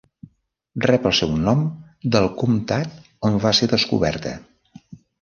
[0.85, 1.61] Rep el seu nom
[2.17, 2.99] del comtat
[3.31, 4.39] on va ser descoberta.